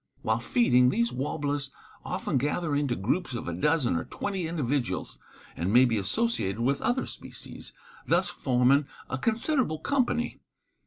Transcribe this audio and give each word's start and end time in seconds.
While 0.23 0.39
feeding, 0.39 0.89
these 0.89 1.11
warblers 1.11 1.69
often 2.03 2.39
gather 2.39 2.75
into 2.75 2.95
groups 2.95 3.35
of 3.35 3.47
a 3.47 3.53
dozen 3.53 3.95
or 3.95 4.05
twenty 4.05 4.47
individuals, 4.47 5.19
and 5.55 5.71
may 5.71 5.85
be 5.85 5.99
associated 5.99 6.59
with 6.59 6.81
other 6.81 7.05
species, 7.05 7.71
thus 8.07 8.27
forming 8.27 8.87
a 9.11 9.19
considerable 9.19 9.77
company. 9.77 10.39